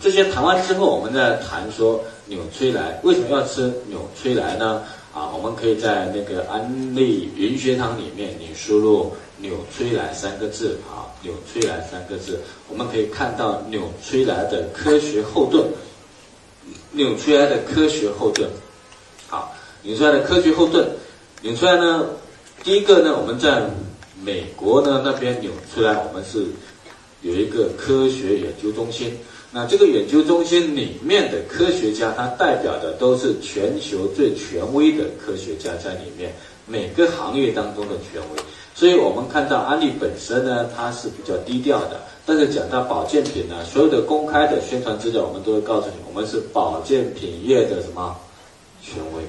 [0.00, 4.84] 这些谈完之后，我们再谈说纽崔莱为什么要吃纽崔莱呢？
[5.12, 12.38] 啊，我们可以在那个安利云学堂里面，你输入纽崔莱三个字啊，纽崔莱三个字，
[12.68, 15.66] 我们可以看到纽崔莱的科学后盾，
[16.92, 18.48] 纽崔莱的科学后盾，
[19.26, 19.52] 好，
[19.82, 20.86] 纽崔莱的科学后盾，
[21.42, 22.06] 纽崔莱呢，
[22.62, 23.68] 第一个呢，我们在
[24.22, 26.46] 美国呢那边纽崔莱，我们是
[27.22, 29.18] 有一个科学研究中心。
[29.50, 36.30] 那这个研究中心里面的科学家，他代表的都是全球最权威的科学家在里面，
[36.66, 38.42] 每个行业当中的权威。
[38.74, 41.98] 所以我们看到安利本身呢，它是比较低调的。
[42.26, 48.14] 但是讲到保健品呢，所有的公开的宣传资料，我们都会告诉你，我们是保健品业的什么
[48.82, 49.22] 权威？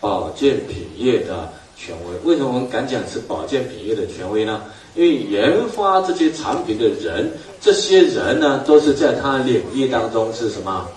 [0.00, 2.28] 保健品业的权威。
[2.28, 4.62] 为什么我们敢讲是保健品业的权威呢？
[4.96, 10.88] 因为研发这些产品的人，这些人呢，都是在他领域当中是什么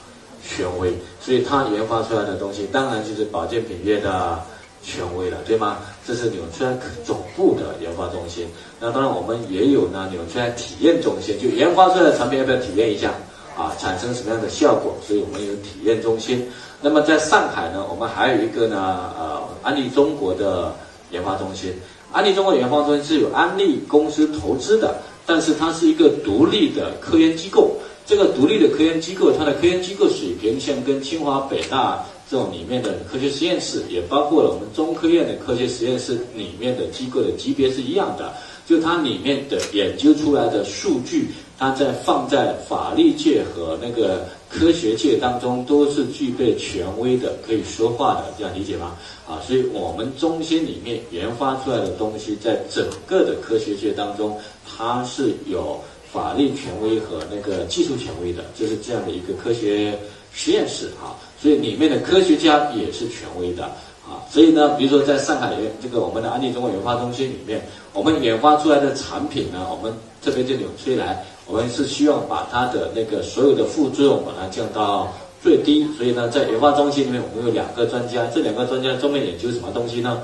[0.48, 4.40] 权威，所以他研发出来的东西，当然就是保健品业的
[4.82, 5.78] 权威了，对吗？
[6.08, 6.74] 这是纽崔莱
[7.06, 8.48] 总部的研发中心。
[8.80, 13.12] 那当然，我们也有呢纽崔莱体验中心，就研发出来的产品要不要体验一下
[13.58, 13.76] 啊？
[13.80, 14.94] 产生什么样的效果？
[15.06, 16.50] 所以我们有体验中心。
[16.82, 20.74] 那么在上海呢，我们还有一个呢，呃，安利中国的
[21.12, 21.74] 研发中心。
[22.12, 27.78] 安利中国研发中心是有安利公司投资的，但是它是一个独立的科研机构。
[28.06, 38.34] 这个独立的科研机构，它的科研机构水平像跟清华、北大这种里面的科学实验室，也包括了我们中科院的科学实验室里面的机构的级别是一样的。
[38.66, 48.96] 就它里面的研究出来的数据，它在放在法律界和那个科学界当中都是具备权威的，可以说话的，这样理解吗？
[49.28, 55.80] 啊，所以我们中心里面研发出来的东西，在整个的科学界当中，它是有
[56.12, 59.98] 法律权威和那个技术权威的，就是这样的一个科学
[60.32, 61.18] 实验室啊。
[61.42, 63.64] 所以里面的科学家也是权威的。
[64.06, 75.86] 啊，所以呢，比如说在上海这个我们的安利中国研发中心里面，我们研发出来的产品呢，我们这边就纽崔莱，我们是希望把它的那个所有的副作用把它降到最低。
[75.98, 80.22] 所以呢，在研发中心里面，我们有两个专家，这两个专家专门研究什么东西呢？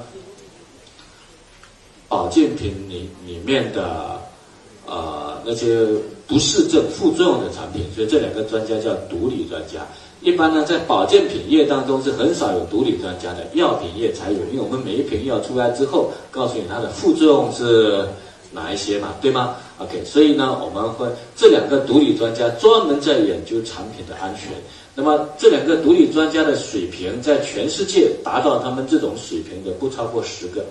[2.07, 4.19] 保健品里里面的
[4.87, 5.85] 呃那些
[6.25, 9.85] 不适症、副作用的产品，所以这两个专家叫独立专家。
[10.21, 14.39] 一般呢，在保健品业当中是很少有独立专家的，药品业才有。
[14.51, 18.05] 因为我们每一瓶药出来之后，告诉你它的副作用是
[18.51, 24.51] 哪一些嘛，对吗？OK，所以呢，我们会这两个独立专家专门在研究产品的安全。
[24.93, 30.65] 那么这两个独立专家的水平，在全世界达到他们这种水平的不超过十个，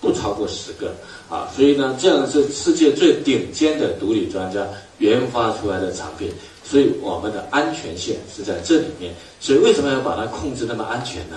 [0.00, 0.94] 不超过十个
[1.28, 1.50] 啊。
[1.54, 4.64] 所以呢，这样是世界最顶尖的独立专家
[5.00, 6.30] 研发出来的产品。
[6.64, 11.36] 所以我们的安全线是在这里面，所以为什么要把它控制那么安全呢？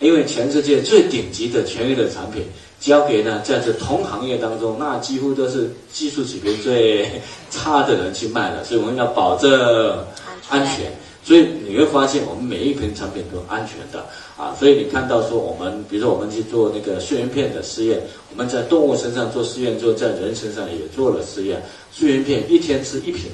[0.00, 2.44] 因为全世界最顶级的权威的产品
[2.80, 10.04] 交给呢在这同行业当中，那几乎都是技术水平最差的人去卖的，所以我们要保证
[10.48, 10.92] 安全。
[11.24, 14.06] 所以你会发现，我们每一瓶产品都安全的
[14.38, 14.56] 啊。
[14.58, 18.00] 所以你看到说，我们比如说我们去做那个睡眠片的试验，
[18.30, 21.62] 我们在动物身上做试验之后，在人身上也做了试验，
[21.92, 23.30] 睡眠片一天吃一瓶。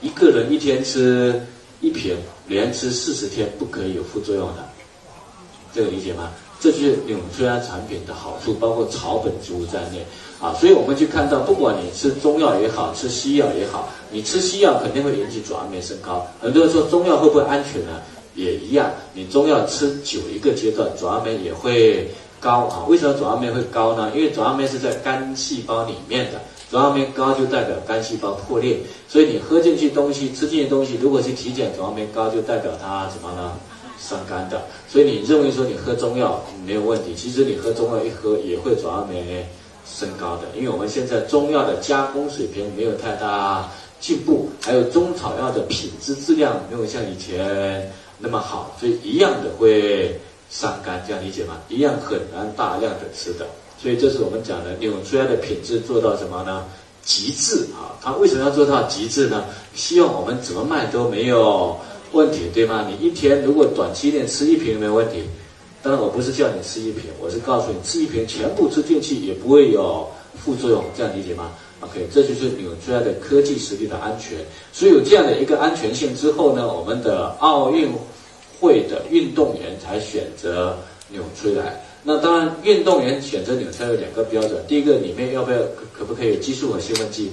[0.00, 1.38] 一个人一天吃
[1.82, 2.16] 一瓶，
[2.46, 4.66] 连吃四十天不可以有副作用的，
[5.74, 6.30] 这个理解吗？
[6.60, 10.04] 这就是纽崔莱产品的好处，包括草本植物在内
[10.40, 10.54] 啊。
[10.60, 16.26] 所以我们去看到，不管你吃中药也好，吃西药也好，你吃西药肯定会引起转氨酶升高。
[16.38, 18.02] 很多人说中药会不会安全呢？
[18.34, 22.84] 也一样，你中药吃久一个阶段，转氨酶也会高啊。
[22.86, 24.12] 为什么转氨酶会高呢？
[24.14, 26.40] 因为转氨酶是在肝细胞里面的。
[26.70, 28.78] 转氨酶高就代表肝细胞破裂，
[29.08, 33.58] 所以你喝进去东西、吃进去东西，如果是体检转氨酶高，就代表它什么呢？
[34.00, 34.62] 伤肝的。
[34.88, 39.46] 所以你认为说你喝中药没有问题，其实你喝中药一喝也会转氨酶
[39.86, 43.68] 升高的，因为我们现在中药的加工水平没有太大
[44.00, 50.18] 进步，还有中草药的品质质量没有像以前那么好，所以一样的会
[50.50, 51.58] 伤肝，这样理解吗？
[51.68, 53.46] 一样很难大量的吃的。
[53.80, 56.64] 所以这是我们讲的纽崔莱的品质做到什么呢？
[57.02, 57.96] 极致啊！
[58.02, 59.44] 它为什么要做到极致呢？
[59.74, 61.74] 希望我们怎么卖都没有
[62.12, 62.86] 问题，对吗？
[62.88, 65.22] 你一天如果短期内吃一瓶没有问题，
[65.82, 70.06] 当然我不是叫你吃一瓶，我是告诉你吃一瓶全部吃进去也不会有
[70.44, 74.38] 副作用，这样理解吗？OK，这就是纽崔莱的科技实力的安全。
[74.72, 77.88] 所以有这样的一个安全性之后呢，我们的奥运
[78.60, 80.76] 会的运动员才选择
[81.08, 81.82] 纽崔莱。
[82.02, 87.30] 那当然，运动员选择纽崔莱有两个标准：第一个，里面要不要可可不可以有激素和兴奋剂？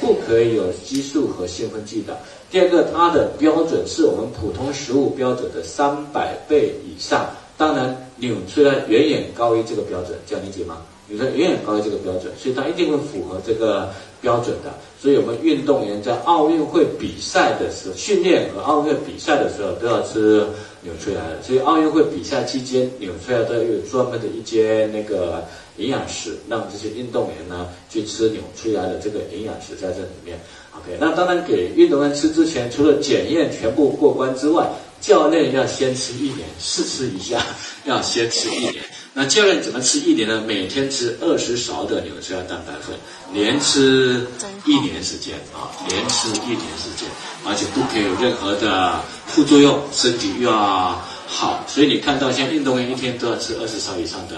[0.00, 2.18] 不可以有激素和兴奋剂的。
[2.50, 7.30] 第二个，它的标准是我们普通食物标准的三百倍以上。
[7.56, 10.78] 当然，纽崔莱远远高于这个标准，这样理解吗？
[11.06, 14.74] 纽崔莱远远高于这个标准，所以它一定会符合这个标准的。
[15.00, 20.44] 所以我们运动员在奥运会比赛的时候，训练和奥运会比赛的时候都要吃
[20.82, 21.42] 纽崔莱的。
[21.42, 25.44] 所以奥运会比赛期间，纽崔莱都有专门的一间那个
[25.76, 30.40] 营养室，让这些运动员呢去吃纽崔莱的这个营养食在这里面。
[30.80, 34.66] OK，那当然给运动员吃之前，除了检验全部过关之外，
[35.00, 37.44] 教练要先吃一年，试吃一下，
[37.84, 38.76] 要先吃一年。
[39.12, 40.42] 那教练怎么吃一年呢？
[40.46, 42.96] 每天吃二十勺的纽崔莱蛋白粉，
[43.32, 44.26] 连吃
[44.64, 47.08] 一年时间啊，连吃一年时间，
[47.44, 51.64] 而且不可以有任何的副作用，身体又要好。
[51.66, 54.36] 所以你看到现在运动员一天都要吃二十勺以上的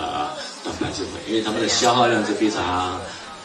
[0.64, 2.98] 蛋白质粉，因为他们的消耗量是非常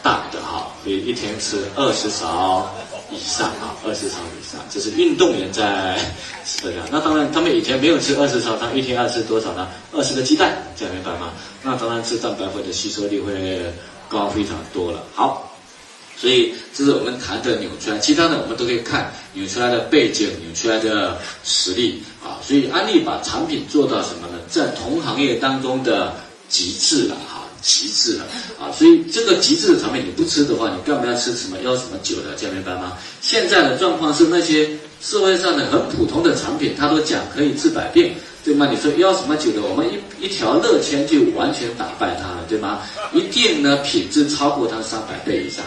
[0.08, 2.66] 大的哈，所以一天吃二十勺。
[3.10, 5.98] 以上啊，二十勺以上，这是运动员在
[6.44, 6.86] 吃的量。
[6.90, 9.66] 那当然，他们以前没有吃二十勺，他一天要吃多少呢？
[9.92, 11.32] 二十个鸡蛋，这样明白吗？
[11.62, 13.72] 那当然吃蛋白粉的吸收率会
[14.10, 15.02] 高非常多了。
[15.14, 15.50] 好，
[16.18, 22.36] 所以这是我们谈的纽崔莱，其他的我们都可以看纽崔莱的背景、纽崔莱的实力啊。
[22.46, 24.38] 所以安利把产品做到什么呢？
[24.48, 26.14] 在同行业当中的
[26.50, 27.47] 极致了哈。
[27.60, 28.24] 极致了
[28.60, 28.70] 啊！
[28.72, 32.34] 所以这个极致的产品你不吃的话，你干嘛要吃什么要什么酒的？
[32.36, 32.96] 这样明白吗？
[33.20, 34.68] 现在的状况是那些
[35.00, 38.12] 社会上的很普通的产品，他都讲可以治百病，
[38.44, 38.68] 对吗？
[38.70, 39.62] 你说要什么酒的？
[39.62, 42.80] 我们一一条乐千就完全打败它了，对吗？
[43.12, 45.64] 一定呢品质超过它三百倍以上，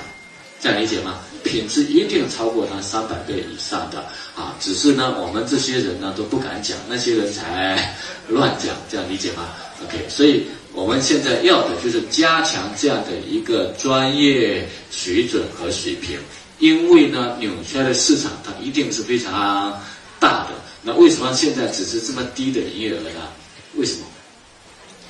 [0.62, 1.16] 这样理解吗？
[1.44, 3.98] 品质一定超过它三百倍以上的
[4.36, 4.56] 啊！
[4.60, 7.96] 只是呢我们这些人呢都不敢讲，那些人才
[8.28, 9.50] 乱讲，这样理解吗
[9.86, 10.46] ？OK，所以。
[10.74, 16.18] 我们现在要的就是加强这样的一个专业水准和水平，
[16.60, 19.78] 因为呢，纽崔莱的市场它一定是非常
[20.18, 20.52] 大的。
[20.82, 23.28] 那为什么现在只是这么低的营业额呢？
[23.76, 24.06] 为什么？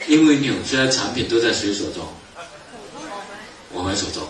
[0.08, 2.08] 因为纽崔莱产品都在谁手中？
[3.72, 4.24] 我们手中，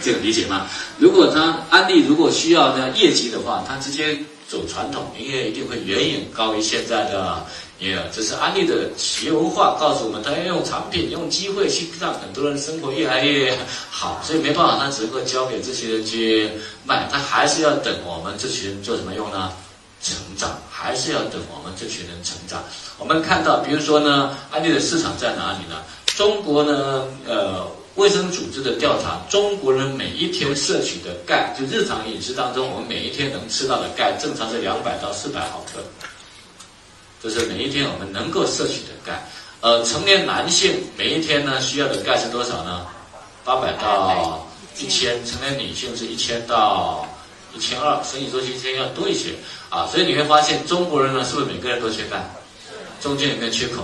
[0.00, 0.68] 这个理解吗？
[0.96, 4.16] 如果他安利如果需要呢业绩的话，他直接
[4.48, 7.44] 走传统，营业一定会远远高于现在的。
[7.78, 13.56] 也有，这是安利的企业文化告诉我们，他要用产品、用机会去让很多人生活越来越
[13.88, 16.50] 好，所以没办法，他只能够交给这些人去
[16.84, 19.52] 卖，他还是要等我们这群人做什么用呢？
[20.00, 22.62] 成长，还是要等我们这群人成长。
[22.98, 25.82] 我们看到，比如说呢，安利的市场在哪里呢？
[26.16, 27.66] 中国呢，呃，
[27.96, 35.80] 卫生组织的调查，中国人每一天摄取的钙，就日常饮食当中，我们每一天能吃到的钙，正常是两百到四百毫克。
[37.22, 39.28] 就是每一天我们能够摄取的钙，
[39.60, 42.86] 呃，成年男性每一天呢需要的钙是多少呢？
[43.44, 44.46] 八百到
[44.78, 47.06] 一千，成年女性是一千到
[47.54, 49.30] 一千二，生理周期间要多一些
[49.68, 49.86] 啊。
[49.86, 52.22] 所以你会发现中国人呢，是不是每个人都缺钙？
[53.00, 53.82] 中间有没有缺口？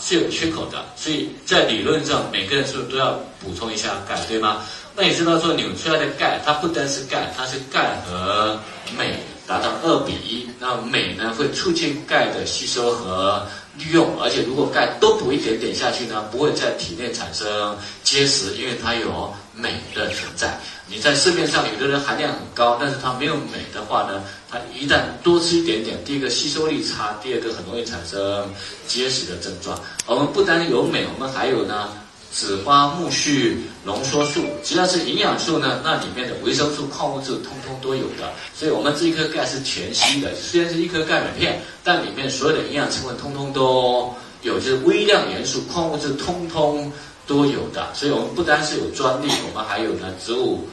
[0.00, 0.84] 是有缺口的。
[0.96, 4.64] 所以在理论上，每个人是不是都要补充一下钙，对吗？
[4.96, 8.58] 那你知道说扭出来的钙，它不单是钙，它是钙和
[8.96, 9.14] 镁。
[9.52, 13.46] 达到二比一，那镁呢会促进钙的吸收和
[13.76, 20.58] 利用，而且如果钙多补一点点下去呢，不会在体内产生结石，因为它有镁的存在。
[20.88, 28.48] 你在市面上有的人含量很高，但是它没有镁的话呢，它一旦多吃一点点，第一个吸收力差，第二个很容易产生
[28.86, 29.78] 结石的症状。
[30.06, 31.90] 我们不单有镁，我们还有呢。
[32.32, 38.32] 紫花苜蓿浓缩素，只要是营养素呢，那里面的维生素、矿物质通通都有的。
[38.56, 46.90] 所以，我们这一颗钙是全息的，虽然是一颗钙镁片，但里面所有的营养成分通通都有，就是微量元素、矿物质通通
[47.26, 47.92] 都有的。
[47.94, 50.66] 所以我们不单是有专利，我们还有呢植物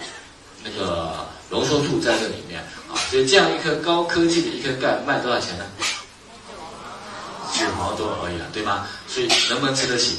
[0.64, 2.96] 那个浓缩素在这里面啊。
[3.12, 5.66] 所以这样一颗高科技的一颗钙卖多少钱呢？
[7.52, 8.88] 九毛多而已了，对吗？
[9.10, 10.16] 所以能不能吃得起？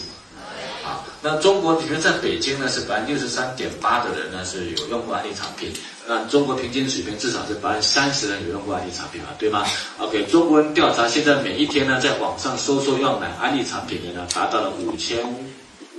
[1.22, 5.70] 那中国，比如在北京呢，是百分之六十三点八的人呢是有用过安利产品。
[6.08, 9.62] 那中国平均水平至少是百分之三十人有用过安利产品嘛，对吗
[9.98, 15.18] ？OK，中国人调查现在每一天呢，在网上搜索要买安利产品的呢，达到了五千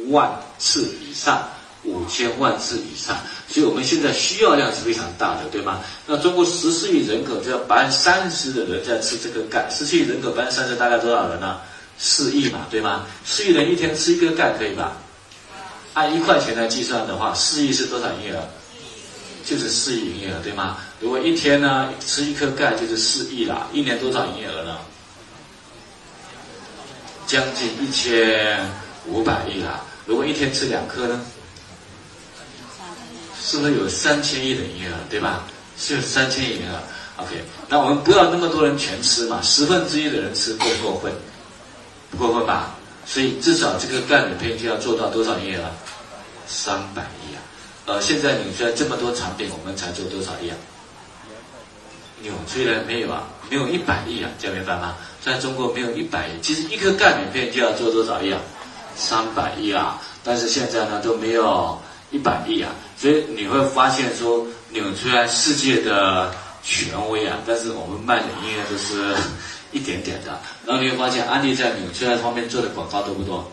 [0.09, 1.47] 万次以上，
[1.83, 3.15] 五千万次以上。
[3.47, 5.81] 所以我们现在需要量是非常大的，对吗？
[6.07, 11.59] 那中国十四亿人口，只要百分之三十的人在吃这个钙，十四亿人口百分之三十大概多少人呢？
[11.99, 13.05] 四亿嘛，对吗？
[13.23, 14.97] 四亿人一天吃一个钙可以吧？
[15.93, 18.47] 按一块钱来计算的话，四亿是多少营业额？
[19.43, 20.77] 就是四亿营业额，对吗？
[20.99, 24.77] 如果一天呢吃一颗钙就是四亿啦，一年多少营业额呢？
[27.25, 28.69] 将近一千
[29.07, 29.81] 五百亿啦。
[30.05, 31.19] 如果一天吃两颗呢？
[33.43, 35.43] 是不是有三千亿的营业额，对吧？
[35.77, 36.79] 是三千亿营业额。
[37.17, 41.11] OK，那我们不要那么多人全吃嘛，十分之一的人吃过不过分？
[42.11, 42.75] 不过分吧？
[43.11, 45.65] 所以至少这个钙镁片就要做到多少营业额？
[46.47, 47.43] 三百亿啊！
[47.87, 50.55] 呃，现在纽崔这么多产品，我们才做多少亿啊？
[52.21, 54.95] 纽崔莱没有啊，没有一百亿啊，这样明白吗？
[55.21, 58.39] 在中国没有一百亿，其实一颗钙镁片就要做多少亿啊？
[58.95, 60.01] 三百亿啊！
[60.23, 61.77] 但是现在呢都没有
[62.11, 69.13] 一百亿啊，所以你会发现说纽崔莱世界的权威啊，但是我们卖的应该都是
[69.71, 70.39] 一点点的。
[70.65, 73.45] 然后你会发现安利在纽崔莱方面做的广告多不多？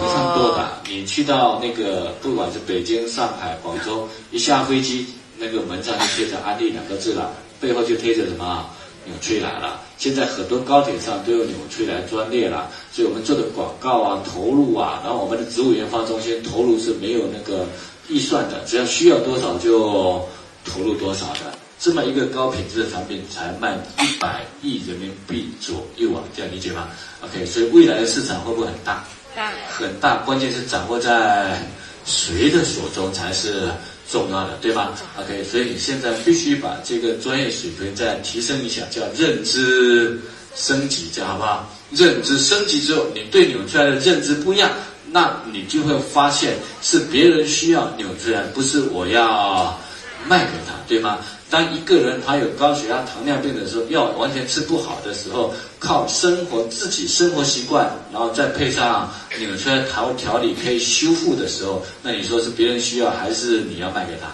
[0.00, 0.68] 非常多的。
[0.88, 5.06] 你去到那个不管是北京、上海、广州，一下飞机
[5.38, 7.32] 那个门上就贴着安利两个字了。
[7.60, 8.64] 背后就贴着什么
[9.04, 9.80] 纽崔莱了。
[9.96, 17.66] 现在很多高铁上都有纽崔莱专列了，所以我们做的广告啊、投入啊，然后我们的植物研发中心投入是没有那个
[18.08, 20.24] 预算的，只要需要多少就
[20.64, 21.57] 投入多少的。
[21.88, 26.88] 这么一个高品质的产品才卖一百亿人民币左右啊，这样理解吗
[27.22, 29.02] ？OK，所以未来的市场会不会很大？
[29.34, 30.16] 大，很大。
[30.16, 31.66] 关键是掌握在
[32.04, 33.70] 谁的手中才是。
[34.10, 40.18] 重要的，对吗？OK，所以你现在必须把这个专业水平再提升一下，叫认知
[40.56, 41.70] 升级，这样好不好？
[41.90, 44.70] 认知升级之后，你对纽崔莱的认知不一样，
[45.10, 49.78] 那你就会发现是别人需要纽崔莱，不是我要
[50.26, 51.18] 卖给他，对吗？
[51.50, 64.28] 当一个人他有高血压、糖尿病的时候，药完全吃不好的时候，靠生活自己生活习惯，然后再配上纽崔莱调调理可以修复的时候，那你说是别人需要还是你要卖给他，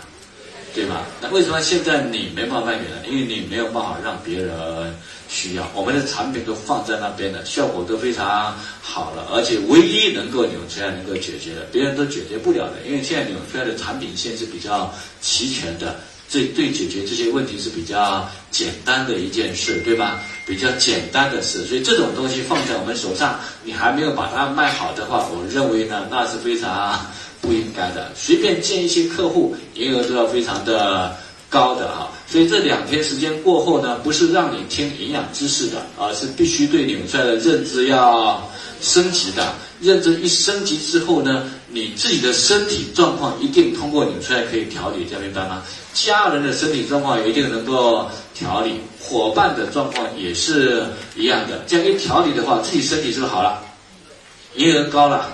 [0.74, 1.02] 对吗？
[1.22, 3.08] 那为什么现在你没办法卖给他？
[3.08, 4.52] 因为你没有办法让别人
[5.28, 5.70] 需要。
[5.72, 12.74] 我们的产品都放在那边了，效果都非常好了，而且唯一能够纽崔莱能够解决的，别人都解决不了的。
[12.84, 15.94] 因为现在纽崔莱的产品线是比较齐全的。
[16.28, 20.20] 这对解决这些问题是比较简单的一件事，对吧？
[20.46, 27.00] 比较简单的事，所以这种东西放在我们手上，你还没有把它卖好的话，我认为呢，那是非常
[27.40, 28.12] 不应该的。
[28.14, 31.16] 随便见一些客户，营业额都要非常的
[31.48, 32.10] 高的哈。
[32.28, 38.50] 所以这两天时间过后呢，不是让你听营养知识的，而是必须对纽崔莱的认知要
[38.80, 39.54] 升级的。
[39.80, 45.60] 认知一升级之后呢，你自己的身体状况一定通过你出来可以调理，这样明白吗？
[45.92, 51.64] 家人的身体状况一定能够调理，伙伴的状况也是一样的。
[51.66, 53.60] 这样一调理的话，自己身体是不是好了？
[54.54, 55.28] 营业额高了，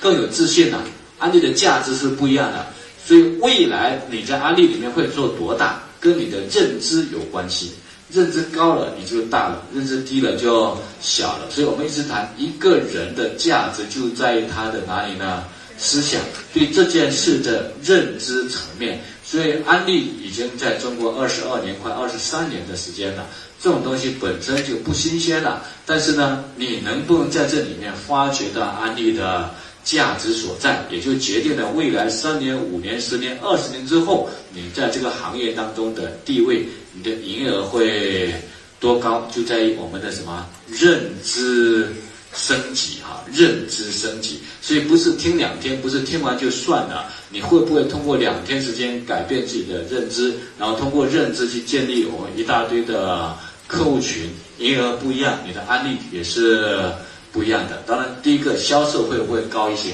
[0.00, 0.82] 更有自信了。
[1.18, 2.64] 安利的价值是不一样的，
[3.06, 7.74] 所以未来你在安利里面会做多大，跟你的认知有关系。
[8.10, 11.50] 认知高了你就大了，认知低了就小了。
[11.50, 15.44] 所以我们一直谈一个人的价值就在于他的哪里呢？
[15.78, 16.20] 思想
[16.52, 19.00] 对这件事的认知层面。
[19.24, 23.26] 所以安利已经在中国二十二年，快二十三年的时间了。
[23.60, 38.34] 这种东西本身就不新鲜了，但是呢，你能不能在这里面发掘到安利的价值所在，也就决定了未来三年、五年、十年、二十年之后，你在这个行业当中的地位，你的营业额会
[38.78, 41.88] 多高，就在于我们的什么认知。
[42.34, 47.12] 升级哈，认知升级，所以不是听两天，不是听完就算了。
[47.30, 53.36] 你会不会通过两天时间改变自己的认知，然后通过认知去建立我们一大堆的
[53.66, 56.92] 客户群，营业额不一样，你的案例也是
[57.32, 57.82] 不一样的。
[57.86, 59.90] 当然，第一个销售会不会高一些？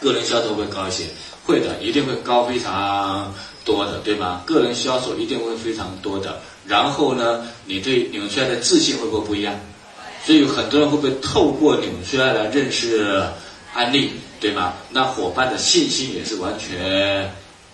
[0.00, 1.04] 个人销售会高一些，
[1.44, 4.42] 会的，一定会高非常多的，对吗？
[4.46, 6.40] 个人销售一定会非常多的。
[6.66, 9.54] 然后呢，你对纽崔莱的自信会不会不一样？
[10.24, 13.22] 所以很多人会不会透过纽崔莱来认识
[13.72, 14.74] 安利，对吗？
[14.90, 17.32] 那伙伴的信心也是完全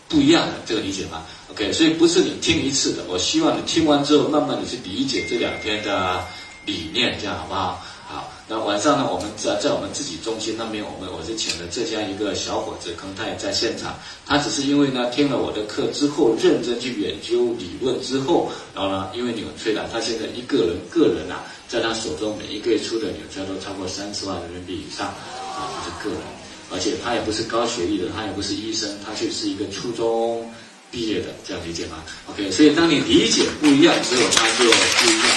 [0.08, 6.22] 不一样的，这个理解吗？OK，所以不是你听一次的，我希望你听完之后，慢慢的去理解这两天的
[6.64, 7.84] 理念，这样好不好？
[8.08, 21.42] 好，那晚上呢，我们在在我们自己中心那边，我们我是请了浙江一个小伙子，可能他也在现场，他只是因为呢听了我的课之后，认真去研究理论之后，然后呢，因为纽崔莱他现在一个人个人啊。
[21.68, 26.22] 在他手中，每一个月出的纽崔都超过三十万人民币以上，啊，这是个人，
[26.70, 30.48] 而且他也不是高学历的，他也不是医生，他却是一个初中
[30.90, 35.28] 毕业的，这样理解吗？OK，所以当你理解不一样之后，他就不一样。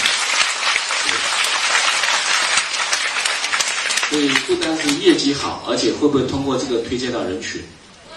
[4.10, 7.62] 所以不单是业绩好，而且会不会通过这个推荐到人群，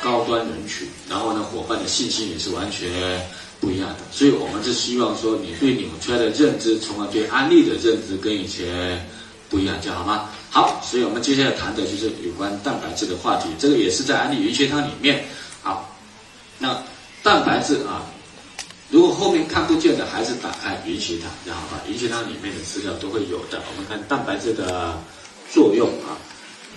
[0.03, 2.89] 高端人群，然后呢，伙伴的信心也是完全。
[3.63, 9.09] 不一样的，所以我们是希望说，你对纽崔的认知，从而对安利的认知跟以前
[9.49, 10.29] 不一样，这样好吗？
[10.51, 15.25] 好，所以我们接下来谈的就是有关蛋白质的话题，这个也是在安利云学堂里面。
[15.63, 15.97] 好，
[16.59, 16.83] 那
[17.23, 18.03] 蛋白质啊，
[18.91, 23.63] 如果后面看不见的，还是打开云学堂，然后把云学堂里面的资料都会有的。
[23.71, 24.99] 我们看蛋白质的
[25.53, 26.19] 作用啊，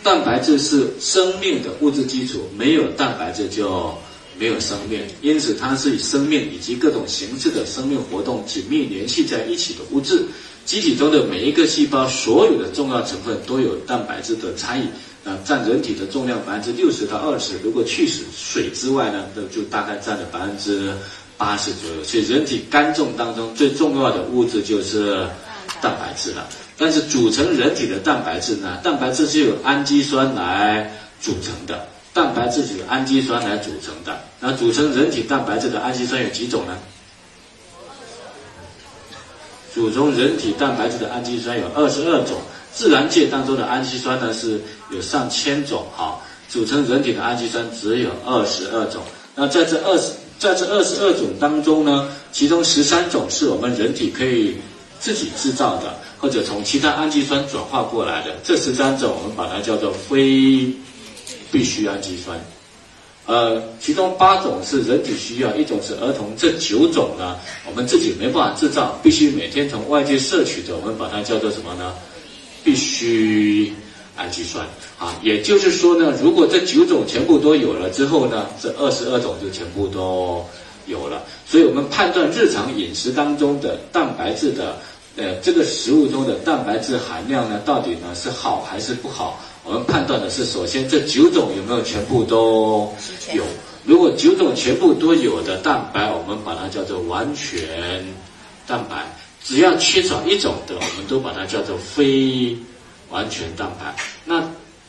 [0.04, 3.98] 蛋白质是生命的物质基础，没有蛋白质就
[4.38, 10.26] 没有生命，因此它是与生命以及各种形式的生命活动紧密联系在一起的物质。
[10.66, 14.86] 机体中的每一个细胞，所有的重要成分都有蛋白质的参与，
[15.24, 17.54] 啊，占人体的重量百分之六十到二十。
[17.64, 20.92] 如果去死水之外呢，那就大概占了百分之
[21.38, 22.04] 八十左右。
[22.04, 25.28] 所以人体肝脏当中最重要的物质就是
[25.82, 26.50] 蛋白质了。
[26.78, 34.18] 但是组成人体的蛋白质呢，蛋白质是由氨基酸来组成的，蛋白质是由氨基酸来组成的。
[34.40, 36.78] 那组成人体蛋白质的氨基酸有几种呢？
[39.74, 42.38] 组成人体蛋白质的氨基酸有二十二种，
[42.74, 46.18] 自然界当中的氨基酸呢是有上千种，哈，
[46.48, 49.04] 组成人体的氨基酸只有二十二种。
[49.36, 54.56] 那在这二十，在这二十二种当中呢，其中十三种是我们人体可以
[55.02, 58.34] 自己制造的，或者从其他氨基酸转化过来的。
[58.42, 60.72] 这十三种我们把它叫做非
[61.56, 62.38] 必需氨基酸。
[63.28, 71.94] 呃，其中八种是人体需要，一种是儿童，这九种呢，我们自己没办法制造，必须每天从外界摄取的，我们把它叫做什么呢？
[72.62, 73.72] 必须
[74.18, 74.68] 氨基酸
[75.00, 75.18] 啊。
[75.24, 80.46] 也就是说呢，如果这九种全部都有了之后呢，这二十二种就全部都
[80.88, 81.24] 有了。
[81.48, 84.78] 所以我们判断日常饮食当中的蛋白质的，
[85.18, 89.40] 呃，这个食物中的蛋白质含量呢，到底呢是好还是不好？
[89.64, 92.94] 我们判断的是，首先这九种有没有全部都
[93.34, 93.44] 有？
[93.86, 98.06] 如果九种全部都有的蛋白，我们把它叫做完全
[98.68, 98.98] 蛋白；
[99.44, 102.58] 只要缺少一种的，我们都把它叫做非
[103.10, 103.96] 完全蛋白。
[104.26, 104.44] 那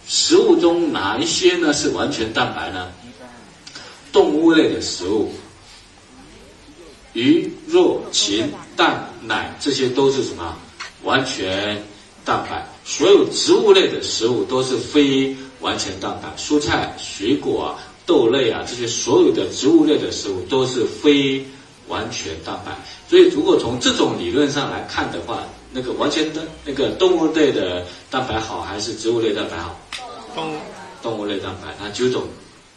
[0.09, 2.88] 食物中哪一些呢是完全蛋白呢？
[4.12, 5.30] 动物类的食物，
[7.12, 10.56] 鱼、肉、禽、蛋、奶，这些都是什么？
[11.02, 11.83] 完全
[12.25, 12.66] 蛋白。
[12.85, 21.45] 所有植物类的食物都是非完全蛋白，蔬菜、水果啊、豆类啊，这些所有的植物类的食物都是非
[21.89, 22.73] 完全蛋白。
[23.08, 29.78] 所以，如果从这种理论上来看的话，那个完全的那个动物类的蛋白好，还是植物类蛋白好？
[30.34, 30.52] 动
[31.02, 32.25] 动物类蛋白，它九种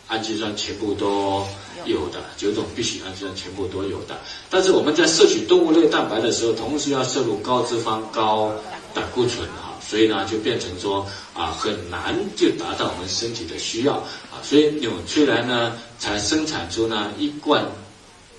[0.09, 1.45] 氨基酸全部都
[1.85, 4.19] 有的，九种必需氨基酸全部都有的。
[4.49, 6.31] 但是我们在摄取动物类蛋白的。
[6.31, 8.51] 时候，同时要摄入高脂肪、高
[8.93, 9.77] 胆固醇啊。
[9.81, 13.57] 所以呢，就变成说啊，很难就达到我们身体的。
[13.57, 14.37] 需要啊。
[14.43, 17.65] 所以纽崔莱呢，才生产出呢一罐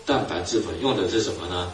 [0.04, 1.08] 蛋白质粉，用的。
[1.08, 1.70] 是什么呢？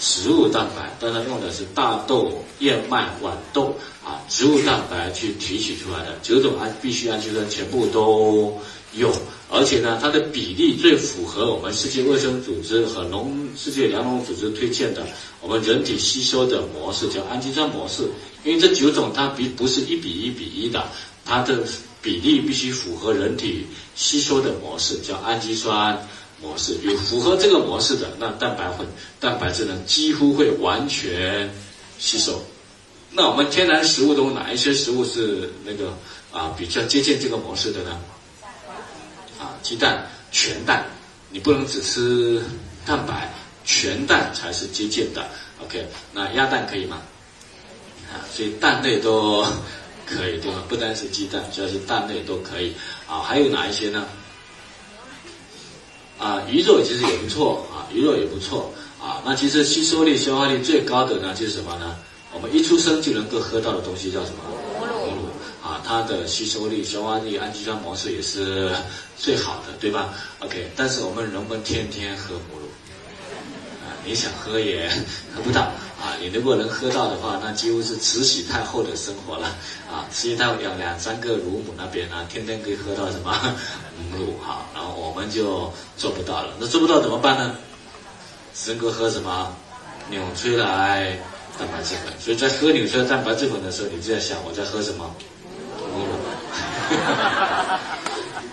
[0.00, 8.56] 植物蛋白，但它用的是大豆、燕麦、豌豆啊，植物蛋白去提取出来的九种氨必需氨基酸全部都
[8.94, 9.12] 有。
[9.50, 15.06] 而且呢，它的比例最符合我们世界卫生组织和农世界粮农组织推荐的
[15.40, 18.08] 我们人体吸收的模式，叫氨基酸模式。
[18.44, 20.86] 因为这九种它比不是一比一比一的，
[21.24, 21.64] 它的
[22.02, 26.06] 比例必须符合人体吸收的模式，叫氨基酸
[26.40, 26.76] 模式。
[26.82, 28.86] 有符合这个模式的，那蛋白粉、
[29.20, 31.50] 蛋白质呢，几乎会完全
[31.98, 32.40] 吸收。
[33.10, 35.96] 那我们天然食物中哪一些食物是那个
[36.30, 37.98] 啊比较接近这个模式的呢？
[39.40, 40.84] 啊鸡蛋全蛋，
[41.30, 42.42] 你不能只吃
[42.84, 43.32] 蛋白，
[43.64, 45.26] 全蛋才是接近的。
[45.62, 47.00] OK，那鸭蛋可以吗？
[48.12, 49.42] 啊，所以蛋类都
[50.06, 50.62] 可以，对吧？
[50.68, 52.74] 不单是鸡蛋，只要是蛋类都可以。
[53.06, 54.06] 啊，还有哪一些呢？
[56.18, 59.22] 啊，鱼肉其实也不错啊，鱼肉也不错啊。
[59.24, 61.96] 那其实吸收力、消化力最高的呢，就是什么呢？
[62.32, 64.36] 我们一出生就能够喝到的东西叫什么？
[64.80, 65.28] 母乳
[65.62, 68.70] 啊，它的吸收力、消化力、氨基酸模式也是
[69.16, 72.66] 最好的，对吧？OK，但是我们能不能天天喝母乳？
[73.82, 74.90] 啊，你想喝也
[75.34, 75.62] 喝不到
[76.00, 76.14] 啊。
[76.20, 79.48] 你如果能喝到的话，那几乎是慈禧太后的生活了
[79.90, 80.04] 啊。
[80.10, 83.56] 慈禧太后养两三个乳母那边呢，天天可以喝到什么
[84.10, 84.66] 母乳哈。
[84.74, 87.54] 然后我们就做不到了，那做不到怎么办呢？
[88.54, 89.54] 只能够喝什么
[90.10, 91.16] 纽崔莱
[91.58, 92.12] 蛋白质粉。
[92.18, 95.14] 所以在喝纽崔莱蛋白质粉的时候，你就在想我在喝什么？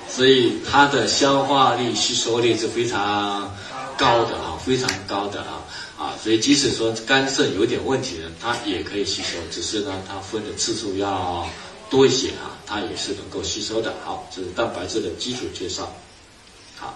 [0.08, 3.52] 所以它的消化力、吸收力是非常
[3.98, 5.62] 高的啊，非常高的啊
[5.98, 6.14] 啊！
[6.22, 11.46] 所以即使说肝肾有点问题的，它也可以吸收，只是呢，它分的次数要
[11.96, 13.94] 多一些啊，它也是能够吸收的。
[14.04, 15.90] 好，这是蛋白质的基础介绍。
[16.76, 16.94] 好，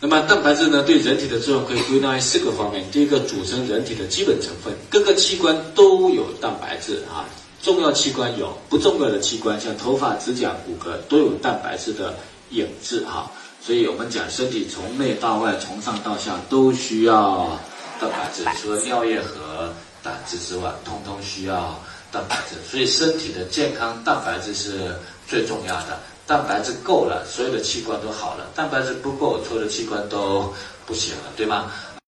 [0.00, 2.90] 那么蛋白质呢，对人体的作用可以归纳为四个方面。
[2.90, 7.28] 第一个，组成人体的基本成分，各个器官都有蛋白质啊。
[7.62, 12.14] 重要器官有，不重要的器官像头发、指甲、骨骼都有蛋白质的
[12.50, 13.30] 影子哈。
[13.60, 17.60] 所以我们讲身体从内到外，从上到下都需要
[18.00, 21.78] 蛋白质，除了尿液和胆汁之外，通通需要
[22.16, 22.56] 蛋白质。
[22.70, 24.96] 所以身体的健康，蛋白质是
[25.28, 26.00] 最重要的。
[26.26, 30.52] 蛋白质够了，所有的器官都好了；蛋白质不够，所有的器官都
[30.86, 31.70] 不行了，对吗？